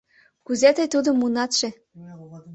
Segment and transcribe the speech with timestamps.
[0.45, 1.69] Кузе тый тудым муынатше?